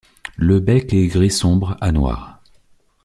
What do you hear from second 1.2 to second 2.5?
sombre à noir.